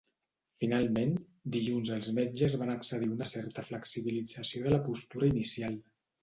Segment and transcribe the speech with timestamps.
[0.61, 1.11] Finalment,
[1.55, 5.79] dilluns els metges van accedir a una certa flexibilització de la postura inicial.